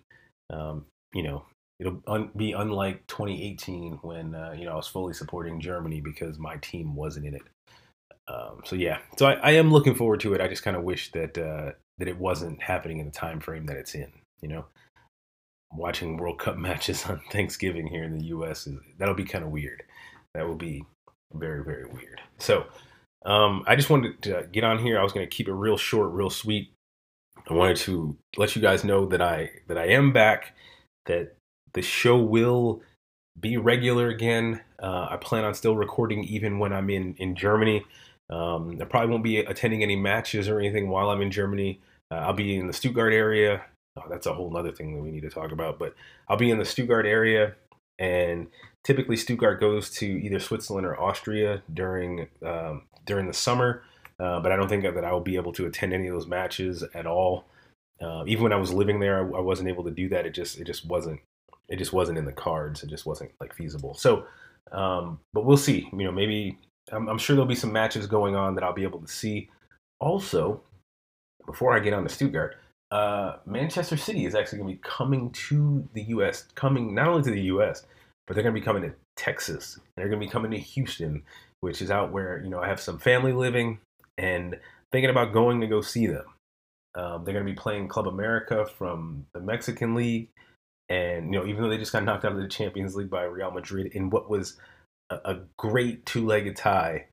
um, 0.50 0.86
you 1.12 1.22
know 1.22 1.44
it'll 1.80 2.02
un- 2.06 2.30
be 2.36 2.52
unlike 2.52 3.06
2018 3.06 3.98
when 4.02 4.34
uh, 4.34 4.54
you 4.56 4.64
know 4.64 4.72
I 4.72 4.76
was 4.76 4.88
fully 4.88 5.14
supporting 5.14 5.60
Germany 5.60 6.00
because 6.00 6.38
my 6.38 6.56
team 6.56 6.94
wasn't 6.94 7.26
in 7.26 7.34
it. 7.34 7.42
Um, 8.26 8.62
so 8.64 8.76
yeah, 8.76 8.98
so 9.18 9.26
I, 9.26 9.32
I, 9.34 9.50
am 9.52 9.70
looking 9.70 9.94
forward 9.94 10.20
to 10.20 10.32
it. 10.32 10.40
I 10.40 10.48
just 10.48 10.62
kind 10.62 10.76
of 10.76 10.82
wish 10.82 11.12
that 11.12 11.36
uh, 11.36 11.72
that 11.98 12.08
it 12.08 12.18
wasn't 12.18 12.62
happening 12.62 12.98
in 12.98 13.06
the 13.06 13.12
time 13.12 13.38
frame 13.38 13.66
that 13.66 13.76
it's 13.76 13.94
in. 13.94 14.10
You 14.40 14.48
know, 14.48 14.64
watching 15.72 16.16
World 16.16 16.38
Cup 16.38 16.56
matches 16.58 17.04
on 17.06 17.20
Thanksgiving 17.30 17.86
here 17.86 18.04
in 18.04 18.16
the 18.16 18.24
U.S. 18.26 18.66
Is, 18.66 18.78
that'll 18.98 19.14
be 19.14 19.24
kind 19.24 19.44
of 19.44 19.50
weird. 19.50 19.82
That 20.34 20.46
will 20.46 20.56
be 20.56 20.84
very 21.34 21.62
very 21.62 21.84
weird. 21.84 22.20
So 22.38 22.64
um, 23.26 23.62
I 23.66 23.76
just 23.76 23.90
wanted 23.90 24.22
to 24.22 24.48
get 24.50 24.64
on 24.64 24.78
here. 24.78 24.98
I 24.98 25.02
was 25.02 25.12
going 25.12 25.28
to 25.28 25.36
keep 25.36 25.48
it 25.48 25.54
real 25.54 25.76
short, 25.76 26.12
real 26.12 26.30
sweet. 26.30 26.72
I 27.48 27.52
wanted 27.52 27.76
to 27.78 28.16
let 28.36 28.56
you 28.56 28.62
guys 28.62 28.84
know 28.84 29.06
that 29.06 29.20
I 29.20 29.50
that 29.68 29.76
I 29.76 29.88
am 29.88 30.12
back. 30.12 30.54
That 31.06 31.34
the 31.74 31.82
show 31.82 32.16
will 32.16 32.82
be 33.38 33.56
regular 33.56 34.08
again. 34.08 34.62
Uh, 34.82 35.08
I 35.10 35.16
plan 35.16 35.44
on 35.44 35.54
still 35.54 35.76
recording 35.76 36.24
even 36.24 36.58
when 36.58 36.72
I'm 36.72 36.88
in 36.88 37.14
in 37.18 37.34
Germany. 37.34 37.84
Um, 38.30 38.78
I 38.80 38.84
probably 38.84 39.10
won't 39.10 39.24
be 39.24 39.38
attending 39.38 39.82
any 39.82 39.96
matches 39.96 40.48
or 40.48 40.58
anything 40.58 40.88
while 40.88 41.10
I'm 41.10 41.20
in 41.20 41.30
Germany. 41.30 41.80
Uh, 42.10 42.16
I'll 42.16 42.32
be 42.32 42.56
in 42.56 42.66
the 42.66 42.72
Stuttgart 42.72 43.12
area. 43.12 43.62
Oh, 43.96 44.04
that's 44.08 44.26
a 44.26 44.34
whole 44.34 44.56
other 44.56 44.72
thing 44.72 44.94
that 44.94 45.02
we 45.02 45.10
need 45.10 45.22
to 45.22 45.30
talk 45.30 45.52
about. 45.52 45.78
But 45.78 45.94
I'll 46.28 46.36
be 46.36 46.50
in 46.50 46.58
the 46.58 46.64
Stuttgart 46.64 47.06
area, 47.06 47.54
and 47.98 48.48
typically 48.82 49.16
Stuttgart 49.16 49.60
goes 49.60 49.90
to 49.90 50.06
either 50.06 50.40
Switzerland 50.40 50.86
or 50.86 51.00
Austria 51.00 51.62
during 51.72 52.28
um, 52.44 52.82
during 53.04 53.26
the 53.26 53.34
summer. 53.34 53.82
Uh, 54.18 54.40
but 54.40 54.52
I 54.52 54.56
don't 54.56 54.68
think 54.68 54.84
that 54.84 55.04
I 55.04 55.12
will 55.12 55.20
be 55.20 55.36
able 55.36 55.52
to 55.54 55.66
attend 55.66 55.92
any 55.92 56.06
of 56.06 56.14
those 56.14 56.26
matches 56.26 56.84
at 56.94 57.06
all. 57.06 57.46
Uh, 58.00 58.24
even 58.26 58.44
when 58.44 58.52
I 58.52 58.56
was 58.56 58.72
living 58.72 59.00
there, 59.00 59.18
I, 59.18 59.38
I, 59.38 59.40
wasn't 59.40 59.68
able 59.68 59.84
to 59.84 59.90
do 59.90 60.08
that. 60.10 60.26
It 60.26 60.34
just 60.34 60.58
it 60.58 60.64
just 60.64 60.86
wasn't 60.86 61.20
it 61.68 61.76
just 61.76 61.92
wasn't 61.92 62.18
in 62.18 62.24
the 62.24 62.32
cards. 62.32 62.82
It 62.82 62.90
just 62.90 63.06
wasn't 63.06 63.32
like 63.40 63.54
feasible. 63.54 63.94
So, 63.94 64.26
um, 64.72 65.20
but 65.32 65.44
we'll 65.44 65.56
see. 65.56 65.88
You 65.92 66.04
know, 66.04 66.12
maybe 66.12 66.58
I'm, 66.92 67.08
I'm, 67.08 67.18
sure 67.18 67.34
there'll 67.34 67.48
be 67.48 67.54
some 67.54 67.72
matches 67.72 68.06
going 68.06 68.36
on 68.36 68.54
that 68.54 68.64
I'll 68.64 68.74
be 68.74 68.82
able 68.82 69.00
to 69.00 69.08
see. 69.08 69.50
Also, 70.00 70.62
before 71.46 71.74
I 71.74 71.80
get 71.80 71.94
on 71.94 72.02
to 72.02 72.08
Stuttgart, 72.08 72.56
uh, 72.90 73.36
Manchester 73.46 73.96
City 73.96 74.26
is 74.26 74.34
actually 74.34 74.58
going 74.58 74.70
to 74.70 74.76
be 74.76 74.88
coming 74.88 75.30
to 75.30 75.88
the 75.94 76.02
U.S. 76.04 76.46
Coming 76.54 76.94
not 76.94 77.08
only 77.08 77.22
to 77.22 77.30
the 77.30 77.42
U.S. 77.42 77.84
but 78.26 78.34
they're 78.34 78.42
going 78.42 78.54
to 78.54 78.60
be 78.60 78.64
coming 78.64 78.82
to 78.82 78.94
Texas. 79.16 79.78
They're 79.96 80.08
going 80.08 80.20
to 80.20 80.26
be 80.26 80.30
coming 80.30 80.50
to 80.50 80.58
Houston, 80.58 81.22
which 81.60 81.80
is 81.80 81.90
out 81.90 82.12
where 82.12 82.40
you 82.42 82.50
know 82.50 82.60
I 82.60 82.68
have 82.68 82.80
some 82.80 82.98
family 82.98 83.32
living 83.32 83.78
and 84.18 84.58
thinking 84.92 85.10
about 85.10 85.32
going 85.32 85.60
to 85.60 85.66
go 85.66 85.80
see 85.80 86.06
them. 86.06 86.24
Um, 86.94 87.24
they're 87.24 87.34
going 87.34 87.46
to 87.46 87.52
be 87.52 87.58
playing 87.58 87.88
Club 87.88 88.06
America 88.06 88.66
from 88.78 89.26
the 89.32 89.40
Mexican 89.40 89.94
League, 89.94 90.28
and 90.88 91.32
you 91.32 91.40
know 91.40 91.46
even 91.46 91.62
though 91.62 91.70
they 91.70 91.78
just 91.78 91.92
got 91.92 92.04
knocked 92.04 92.24
out 92.24 92.32
of 92.32 92.38
the 92.38 92.48
Champions 92.48 92.94
League 92.94 93.10
by 93.10 93.22
Real 93.22 93.50
Madrid 93.50 93.92
in 93.94 94.10
what 94.10 94.30
was 94.30 94.56
a, 95.10 95.36
great 95.56 96.06
two-legged 96.06 96.56
tie, 96.56 97.06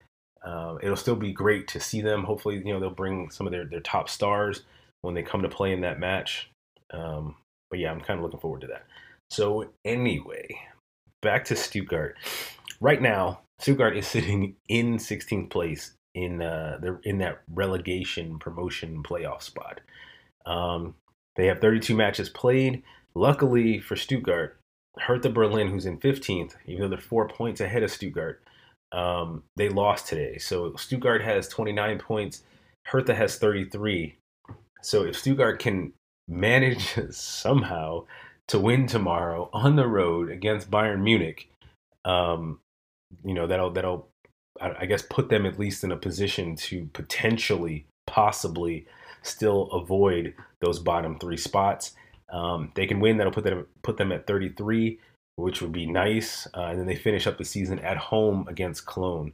um, 0.43 0.79
it'll 0.81 0.95
still 0.95 1.15
be 1.15 1.33
great 1.33 1.67
to 1.69 1.79
see 1.79 2.01
them. 2.01 2.24
Hopefully, 2.24 2.62
you 2.65 2.74
know 2.74 2.79
they'll 2.79 2.89
bring 2.89 3.29
some 3.29 3.48
of 3.48 3.51
their 3.51 3.65
their 3.65 3.79
top 3.79 4.10
stars 4.10 4.63
when 5.01 5.13
they 5.15 5.24
come 5.24 5.41
to 5.41 5.50
play 5.50 5.71
in 5.71 5.81
that 5.81 6.00
match. 6.00 6.50
Um, 6.91 7.36
but 7.69 7.79
yeah, 7.79 7.91
I'm 7.91 8.01
kind 8.01 8.19
of 8.19 8.24
looking 8.24 8.39
forward 8.39 8.62
to 8.62 8.67
that. 8.67 8.86
So 9.29 9.69
anyway, 9.86 10.48
back 11.21 11.45
to 11.45 11.55
Stuttgart. 11.55 12.17
Right 12.79 13.01
now, 13.01 13.41
Stuttgart 13.60 13.98
is 13.98 14.07
sitting 14.07 14.55
in 14.67 14.98
16th 14.98 15.50
place 15.50 15.93
in 16.13 16.41
uh, 16.41 16.77
they're 16.81 17.00
in 17.03 17.19
that 17.19 17.41
relegation 17.50 18.38
promotion 18.39 19.03
playoff 19.03 19.41
spot. 19.41 19.81
Um, 20.45 20.95
they 21.36 21.48
have 21.48 21.62
32 21.62 21.95
matches 21.95 22.29
played. 22.29 22.83
Luckily 23.15 23.79
for 23.79 23.95
Stuttgart, 23.95 24.57
Hertha 25.00 25.29
Berlin, 25.29 25.67
who's 25.67 25.86
in 25.86 26.00
15th, 26.00 26.55
even 26.65 26.81
though 26.81 26.89
they're 26.89 26.98
four 26.98 27.27
points 27.27 27.62
ahead 27.62 27.83
of 27.83 27.91
Stuttgart, 27.91 28.43
um, 28.91 29.43
they 29.55 29.69
lost 29.69 30.07
today. 30.07 30.38
So 30.38 30.75
Stuttgart 30.75 31.21
has 31.21 31.48
29 31.48 32.00
points. 32.00 32.43
Hertha 32.86 33.15
has 33.15 33.38
33. 33.38 34.15
So 34.81 35.03
if 35.03 35.17
Stuttgart 35.17 35.60
can 35.60 35.93
manage 36.27 36.95
somehow 37.12 38.05
to 38.50 38.60
win 38.60 38.88
tomorrow 38.88 39.50
on 39.53 39.75
the 39.75 39.88
road 39.88 40.29
against 40.29 40.71
Bayern 40.71 41.03
Munich, 41.03 41.50
um, 42.03 42.60
you 43.24 43.33
know 43.33 43.45
that'll 43.45 43.71
that'll 43.71 44.10
I 44.60 44.86
guess 44.86 45.01
put 45.01 45.29
them 45.29 45.45
at 45.45 45.60
least 45.60 45.83
in 45.83 45.91
a 45.91 45.98
position 45.98 46.55
to 46.57 46.89
potentially, 46.93 47.86
possibly, 48.05 48.86
still 49.24 49.63
avoid 49.71 50.36
those 50.60 50.79
bottom 50.79 51.17
three 51.17 51.38
spots. 51.38 51.93
Um, 52.32 52.72
they 52.76 52.88
can 52.88 53.00
win. 53.00 53.18
That'll 53.18 53.34
put 53.34 53.44
them 53.44 53.68
put 53.84 53.98
them 53.98 54.12
at 54.12 54.28
33, 54.28 55.00
which 55.36 55.62
would 55.62 55.72
be 55.72 55.86
nice. 55.86 56.48
Uh, 56.56 56.66
and 56.66 56.80
then 56.80 56.88
they 56.88 56.96
finish 56.96 57.28
up 57.28 57.38
the 57.38 57.46
season 57.46 57.80
at 57.80 57.98
home 57.98 58.48
against 58.48 58.86
Cologne. 58.86 59.34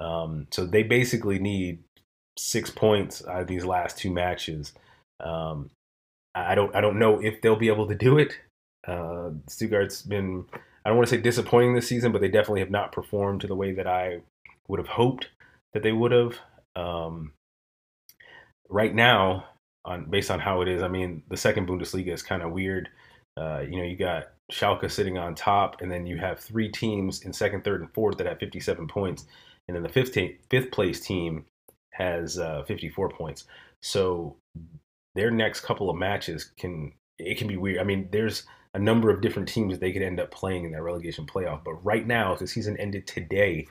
Um, 0.00 0.46
so 0.50 0.64
they 0.64 0.82
basically 0.82 1.38
need 1.38 1.80
six 2.38 2.70
points 2.70 3.26
out 3.26 3.42
of 3.42 3.46
these 3.48 3.64
last 3.64 3.98
two 3.98 4.12
matches. 4.12 4.72
Um, 5.20 5.70
I 6.34 6.54
don't 6.54 6.74
I 6.74 6.80
don't 6.80 6.98
know 6.98 7.20
if 7.22 7.40
they'll 7.40 7.56
be 7.56 7.68
able 7.68 7.88
to 7.88 7.94
do 7.94 8.18
it. 8.18 8.38
Uh, 8.86 9.30
Stuttgart's 9.48 10.02
been 10.02 10.44
I 10.84 10.90
don't 10.90 10.96
want 10.96 11.08
to 11.08 11.16
say 11.16 11.20
disappointing 11.20 11.74
this 11.74 11.88
season, 11.88 12.12
but 12.12 12.20
they 12.20 12.28
definitely 12.28 12.60
have 12.60 12.70
not 12.70 12.92
performed 12.92 13.40
to 13.42 13.46
the 13.46 13.56
way 13.56 13.72
that 13.72 13.86
I 13.86 14.20
would 14.68 14.78
have 14.78 14.88
hoped 14.88 15.28
that 15.72 15.82
they 15.82 15.92
would 15.92 16.12
have. 16.12 16.38
Um, 16.76 17.32
right 18.68 18.94
now, 18.94 19.46
on 19.84 20.08
based 20.10 20.30
on 20.30 20.40
how 20.40 20.60
it 20.60 20.68
is, 20.68 20.82
I 20.82 20.88
mean, 20.88 21.22
the 21.28 21.36
second 21.36 21.68
Bundesliga 21.68 22.12
is 22.12 22.22
kind 22.22 22.42
of 22.42 22.52
weird. 22.52 22.88
Uh, 23.36 23.60
you 23.60 23.76
know, 23.76 23.84
you 23.84 23.96
got 23.96 24.28
Schalke 24.52 24.90
sitting 24.90 25.18
on 25.18 25.34
top, 25.34 25.80
and 25.80 25.90
then 25.90 26.06
you 26.06 26.18
have 26.18 26.40
three 26.40 26.70
teams 26.70 27.22
in 27.22 27.32
second, 27.32 27.64
third, 27.64 27.80
and 27.80 27.92
fourth 27.94 28.18
that 28.18 28.26
have 28.26 28.38
57 28.38 28.88
points, 28.88 29.26
and 29.66 29.76
then 29.76 29.82
the 29.82 29.88
fifth, 29.88 30.16
fifth 30.50 30.70
place 30.70 31.00
team 31.00 31.44
has 31.92 32.38
uh, 32.38 32.64
54 32.66 33.10
points. 33.10 33.44
So 33.82 34.36
their 35.14 35.30
next 35.30 35.60
couple 35.60 35.90
of 35.90 35.96
matches 35.96 36.52
can 36.58 36.92
it 37.18 37.36
can 37.38 37.48
be 37.48 37.56
weird. 37.56 37.78
I 37.78 37.84
mean, 37.84 38.08
there's 38.12 38.44
a 38.74 38.78
number 38.78 39.10
of 39.10 39.20
different 39.20 39.48
teams 39.48 39.78
they 39.78 39.92
could 39.92 40.02
end 40.02 40.20
up 40.20 40.30
playing 40.30 40.64
in 40.64 40.72
that 40.72 40.82
relegation 40.82 41.26
playoff, 41.26 41.64
but 41.64 41.74
right 41.84 42.06
now, 42.06 42.32
if 42.32 42.38
the 42.38 42.46
season 42.46 42.76
ended 42.78 43.06
today, 43.06 43.66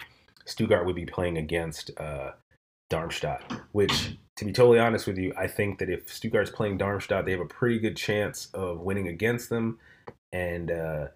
Stuttgart 0.46 0.86
would 0.86 0.96
be 0.96 1.06
playing 1.06 1.38
against 1.38 1.92
uh, 1.98 2.32
Darmstadt, 2.90 3.44
which, 3.72 4.18
to 4.38 4.46
be 4.46 4.53
totally 4.53 4.79
honest 4.79 5.08
with 5.08 5.17
you, 5.17 5.34
I 5.38 5.48
think 5.48 5.79
that 5.79 5.89
if 5.89 6.08
Stuttgart's 6.08 6.51
playing 6.51 6.77
Darmstadt, 6.77 7.25
they 7.25 7.32
have 7.32 7.41
a 7.41 7.46
pretty 7.46 7.79
good 7.79 7.98
chance 7.98 8.50
of 8.53 8.79
winning 8.79 9.08
against 9.08 9.50
them. 9.50 9.79
And, 10.32 10.70
uh, 10.70 11.08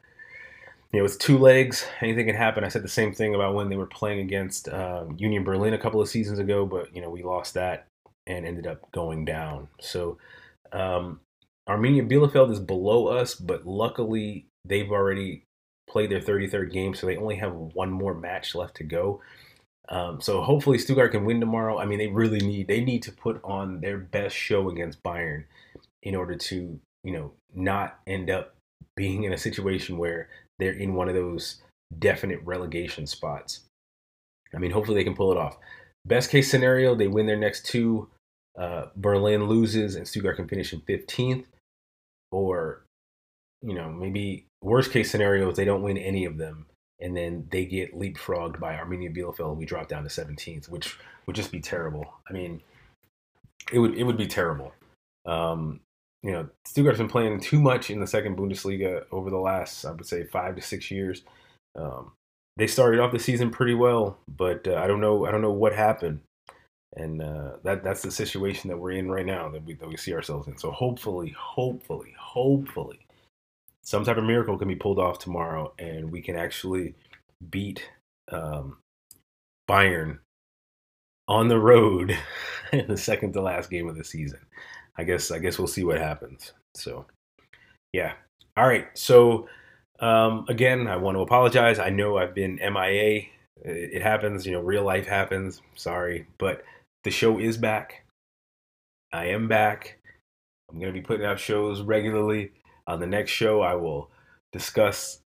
you 0.91 0.99
know, 0.99 1.03
with 1.03 1.19
two 1.19 1.37
legs, 1.37 1.85
anything 2.01 2.25
can 2.25 2.35
happen. 2.35 2.63
I 2.63 2.67
said 2.67 2.83
the 2.83 2.89
same 2.89 3.13
thing 3.13 3.35
about 3.35 3.53
when 3.53 3.69
they 3.69 3.77
were 3.77 3.85
playing 3.85 4.19
against 4.19 4.67
um, 4.69 5.15
Union 5.19 5.43
Berlin 5.43 5.73
a 5.73 5.77
couple 5.77 6.01
of 6.01 6.09
seasons 6.09 6.39
ago, 6.39 6.65
but, 6.65 6.93
you 6.95 7.01
know, 7.01 7.09
we 7.09 7.21
lost 7.21 7.53
that 7.53 7.87
and 8.25 8.45
ended 8.45 8.65
up 8.65 8.91
going 8.91 9.23
down. 9.23 9.67
So, 9.79 10.17
um, 10.73 11.19
Arminia 11.69 12.09
Bielefeld 12.09 12.51
is 12.51 12.59
below 12.59 13.07
us, 13.07 13.35
but 13.35 13.67
luckily 13.67 14.47
they've 14.65 14.91
already 14.91 15.43
played 15.87 16.09
their 16.09 16.19
33rd 16.19 16.71
game, 16.71 16.95
so 16.95 17.05
they 17.05 17.17
only 17.17 17.35
have 17.35 17.53
one 17.53 17.91
more 17.91 18.15
match 18.15 18.55
left 18.55 18.75
to 18.77 18.83
go. 18.83 19.21
Um, 19.91 20.21
so 20.21 20.41
hopefully 20.41 20.77
Stuttgart 20.77 21.11
can 21.11 21.25
win 21.25 21.41
tomorrow. 21.41 21.77
I 21.77 21.85
mean, 21.85 21.99
they 21.99 22.07
really 22.07 22.39
need 22.39 22.67
they 22.67 22.81
need 22.81 23.03
to 23.03 23.11
put 23.11 23.41
on 23.43 23.81
their 23.81 23.97
best 23.97 24.35
show 24.35 24.69
against 24.69 25.03
Bayern 25.03 25.43
in 26.01 26.15
order 26.15 26.35
to 26.35 26.79
you 27.03 27.11
know 27.11 27.33
not 27.53 27.99
end 28.07 28.29
up 28.29 28.55
being 28.95 29.23
in 29.23 29.33
a 29.33 29.37
situation 29.37 29.97
where 29.97 30.29
they're 30.59 30.71
in 30.71 30.93
one 30.93 31.09
of 31.09 31.15
those 31.15 31.61
definite 31.99 32.39
relegation 32.43 33.05
spots. 33.05 33.61
I 34.55 34.59
mean, 34.59 34.71
hopefully 34.71 34.95
they 34.95 35.03
can 35.03 35.15
pull 35.15 35.31
it 35.31 35.37
off. 35.37 35.57
Best 36.05 36.29
case 36.29 36.49
scenario, 36.49 36.95
they 36.95 37.07
win 37.07 37.25
their 37.25 37.37
next 37.37 37.65
two. 37.65 38.09
Uh, 38.57 38.85
Berlin 38.95 39.45
loses 39.45 39.95
and 39.95 40.07
Stuttgart 40.07 40.37
can 40.37 40.47
finish 40.47 40.73
in 40.73 40.81
15th, 40.81 41.45
or 42.31 42.85
you 43.61 43.73
know 43.73 43.91
maybe 43.91 44.45
worst 44.63 44.91
case 44.91 45.11
scenario 45.11 45.49
is 45.49 45.57
they 45.57 45.65
don't 45.65 45.83
win 45.83 45.97
any 45.97 46.23
of 46.23 46.37
them, 46.37 46.65
and 47.01 47.15
then 47.15 47.47
they 47.51 47.65
get 47.65 47.97
leapfrogged 47.97 48.59
by 48.59 48.75
Arminia 48.75 49.15
Bielefeld, 49.15 49.49
and 49.49 49.57
we 49.57 49.65
drop 49.65 49.87
down 49.87 50.03
to 50.03 50.09
17th, 50.09 50.69
which 50.69 50.97
would 51.25 51.35
just 51.35 51.51
be 51.51 51.59
terrible. 51.59 52.13
I 52.29 52.33
mean, 52.33 52.61
it 53.71 53.79
would 53.79 53.95
it 53.95 54.03
would 54.03 54.17
be 54.17 54.27
terrible. 54.27 54.73
Um, 55.25 55.81
you 56.23 56.31
know, 56.31 56.49
Stuttgart's 56.67 56.99
been 56.99 57.07
playing 57.07 57.39
too 57.39 57.59
much 57.59 57.89
in 57.89 57.99
the 57.99 58.07
second 58.07 58.37
Bundesliga 58.37 59.05
over 59.11 59.29
the 59.29 59.37
last, 59.37 59.85
I 59.85 59.91
would 59.91 60.05
say, 60.05 60.23
five 60.23 60.55
to 60.55 60.61
six 60.61 60.91
years. 60.91 61.23
Um, 61.75 62.11
they 62.57 62.67
started 62.67 62.99
off 62.99 63.11
the 63.11 63.19
season 63.19 63.49
pretty 63.49 63.73
well, 63.73 64.17
but 64.27 64.67
uh, 64.67 64.75
I 64.75 64.87
don't 64.87 65.01
know. 65.01 65.25
I 65.25 65.31
don't 65.31 65.41
know 65.41 65.51
what 65.51 65.73
happened, 65.73 66.19
and 66.95 67.21
uh, 67.21 67.53
that 67.63 67.83
that's 67.83 68.01
the 68.01 68.11
situation 68.11 68.69
that 68.69 68.77
we're 68.77 68.91
in 68.91 69.09
right 69.09 69.25
now 69.25 69.49
that 69.49 69.65
we 69.65 69.73
that 69.75 69.87
we 69.87 69.97
see 69.97 70.13
ourselves 70.13 70.47
in. 70.47 70.57
So 70.57 70.71
hopefully, 70.71 71.33
hopefully, 71.37 72.13
hopefully, 72.19 72.99
some 73.83 74.03
type 74.05 74.17
of 74.17 74.23
miracle 74.23 74.57
can 74.57 74.67
be 74.67 74.75
pulled 74.75 74.99
off 74.99 75.19
tomorrow, 75.19 75.73
and 75.79 76.11
we 76.11 76.21
can 76.21 76.35
actually 76.35 76.95
beat 77.49 77.83
um, 78.31 78.77
Bayern 79.69 80.19
on 81.27 81.47
the 81.47 81.59
road 81.59 82.17
in 82.73 82.87
the 82.87 82.97
second 82.97 83.33
to 83.33 83.41
last 83.41 83.69
game 83.69 83.87
of 83.87 83.95
the 83.95 84.03
season. 84.03 84.39
I 84.97 85.03
guess 85.03 85.31
I 85.31 85.39
guess 85.39 85.57
we'll 85.57 85.67
see 85.67 85.83
what 85.83 85.97
happens. 85.97 86.53
So, 86.75 87.05
yeah. 87.93 88.13
All 88.57 88.67
right. 88.67 88.87
So, 88.93 89.47
um, 89.99 90.45
again, 90.49 90.87
I 90.87 90.97
want 90.97 91.15
to 91.15 91.21
apologize. 91.21 91.79
I 91.79 91.89
know 91.89 92.17
I've 92.17 92.35
been 92.35 92.55
MIA 92.55 93.27
It, 93.63 94.01
happens, 94.01 94.45
you 94.45 94.51
know, 94.51 94.59
real 94.61 94.83
life 94.83 95.07
happens. 95.07 95.61
Sorry, 95.75 96.27
but 96.37 96.63
the 97.03 97.11
show 97.11 97.39
is 97.39 97.57
back. 97.57 98.05
I 99.13 99.27
am 99.27 99.47
back. 99.47 99.99
I'm 100.69 100.79
going 100.79 100.93
to 100.93 100.99
be 100.99 101.05
putting 101.05 101.25
out 101.25 101.39
shows 101.39 101.81
regularly. 101.81 102.51
On 102.91 102.99
the 102.99 103.07
next 103.07 103.31
show, 103.31 103.61
I 103.61 103.75
will 103.75 104.11
discuss 104.51 105.21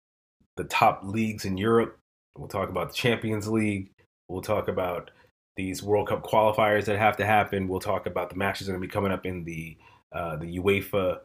the 0.57 0.65
top 0.65 1.03
leagues 1.05 1.45
in 1.45 1.57
Europe. 1.57 1.97
We'll 2.37 2.49
talk 2.49 2.69
about 2.69 2.89
the 2.89 2.95
Champions 2.95 3.47
League. 3.47 3.93
We'll 4.29 4.43
talk 4.43 4.67
about 4.67 5.13
these 5.57 5.81
World 5.81 6.09
Cup 6.09 6.25
qualifiers 6.25 6.87
that 6.87 6.99
have 6.99 7.17
to 7.19 7.25
happen. 7.25 7.69
We'll 7.69 7.79
talk 7.79 8.07
about 8.07 8.31
the 8.31 8.37
matches 8.37 8.67
that 8.67 8.73
are 8.73 8.77
going 8.79 8.83
to 8.83 8.89
be 8.89 8.93
coming 8.93 9.13
up 9.13 9.27
in 9.27 9.45
the 9.45 9.77
uh, 10.11 10.37
the 10.39 10.59
UEFA. 10.59 11.21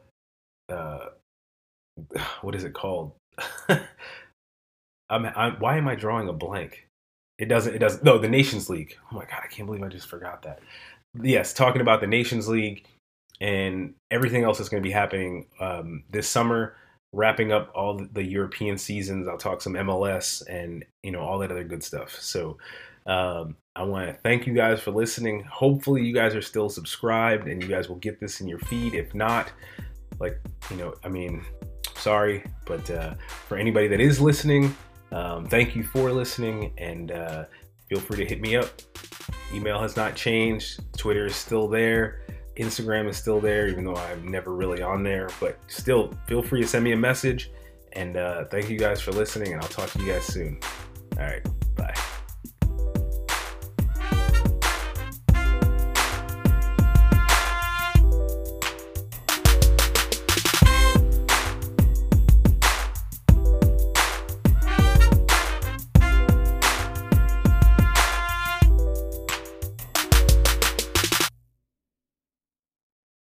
Uh, 0.70 1.06
what 2.42 2.54
is 2.54 2.64
it 2.64 2.76
called? 2.76 3.14
I'm, 5.10 5.26
I'm, 5.26 5.54
why 5.54 5.78
am 5.78 5.88
I 5.88 5.96
drawing 5.96 6.30
a 6.30 6.34
blank? 6.34 6.88
It 7.40 7.46
doesn't. 7.46 7.74
It 7.74 7.80
doesn't. 7.80 8.04
No, 8.04 8.20
the 8.20 8.30
Nations 8.30 8.70
League. 8.70 8.96
Oh 9.12 9.16
my 9.16 9.26
god, 9.26 9.42
I 9.44 9.48
can't 9.48 9.66
believe 9.66 9.82
I 9.82 9.88
just 9.88 10.08
forgot 10.08 10.44
that. 10.44 10.60
Yes, 11.20 11.52
talking 11.52 11.82
about 11.82 12.00
the 12.00 12.06
Nations 12.06 12.48
League 12.48 12.86
and 13.40 13.94
everything 14.12 14.44
else 14.44 14.58
that's 14.58 14.70
going 14.70 14.82
to 14.82 14.88
be 14.88 14.94
happening 14.94 15.48
um, 15.60 16.04
this 16.10 16.28
summer. 16.28 16.76
Wrapping 17.14 17.54
up 17.54 17.72
all 17.74 18.06
the 18.12 18.24
European 18.24 18.78
seasons. 18.78 19.28
I'll 19.28 19.38
talk 19.38 19.62
some 19.62 19.74
MLS 19.74 20.44
and 20.50 20.84
you 21.04 21.12
know 21.12 21.22
all 21.22 21.40
that 21.40 21.52
other 21.52 21.64
good 21.64 21.82
stuff. 21.82 22.14
So 22.20 22.58
um, 23.06 23.56
I 23.76 23.84
want 23.84 24.08
to 24.08 24.14
thank 24.22 24.46
you 24.46 24.54
guys 24.54 24.82
for 24.82 24.92
listening. 24.92 25.44
Hopefully, 25.46 26.04
you 26.04 26.14
guys 26.14 26.36
are 26.36 26.42
still 26.42 26.70
subscribed 26.70 27.48
and 27.48 27.64
you 27.64 27.70
guys 27.70 27.88
will 27.88 27.96
get 27.96 28.20
this 28.20 28.42
in 28.42 28.48
your 28.48 28.60
feed. 28.60 28.94
If 28.94 29.16
not, 29.16 29.52
like 30.20 30.40
you 30.70 30.76
know, 30.76 30.96
I 31.04 31.08
mean, 31.08 31.46
sorry, 31.96 32.44
but 32.66 32.90
uh, 32.92 33.14
for 33.48 33.58
anybody 33.58 33.88
that 33.88 34.02
is 34.02 34.20
listening, 34.20 34.76
um, 35.12 35.48
thank 35.48 35.76
you 35.76 35.84
for 35.84 36.12
listening 36.12 36.74
and 36.78 37.12
uh, 37.12 37.46
feel 37.90 38.00
free 38.00 38.18
to 38.18 38.26
hit 38.26 38.42
me 38.42 38.58
up. 38.58 38.70
Email 39.54 39.80
has 39.80 39.96
not 39.96 40.16
changed, 40.16 40.82
Twitter 40.98 41.26
is 41.26 41.36
still 41.36 41.68
there, 41.68 42.22
Instagram 42.58 43.10
is 43.10 43.18
still 43.18 43.40
there, 43.40 43.68
even 43.68 43.86
though 43.86 43.96
I'm 43.96 44.28
never 44.28 44.54
really 44.54 44.82
on 44.82 45.04
there, 45.04 45.30
but 45.40 45.60
still 45.68 46.14
feel 46.28 46.42
free 46.42 46.62
to 46.62 46.68
send 46.68 46.84
me 46.84 46.92
a 46.92 46.98
message. 46.98 47.52
And 47.94 48.18
uh, 48.18 48.46
thank 48.46 48.70
you 48.70 48.78
guys 48.78 49.02
for 49.02 49.12
listening, 49.12 49.54
and 49.54 49.62
I'll 49.62 49.70
talk 49.70 49.90
to 49.92 50.00
you 50.00 50.12
guys 50.12 50.26
soon. 50.26 50.60
All 51.18 51.24
right. 51.24 51.46